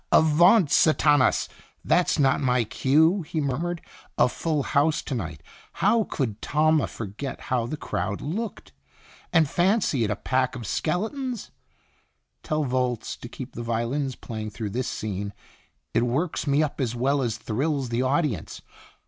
[0.11, 1.47] "Avaunt Sathanas!
[1.85, 3.81] That's not my cue," he muttered.
[4.17, 5.43] "A full house to night.
[5.73, 8.73] How could Talma forget how the crowd looked,
[9.31, 11.51] and fancy it a pack of skeletons?
[12.41, 15.33] Tell Volz to keep the violins playing through this scene,
[15.93, 18.63] it works me up as well as thrills the audience.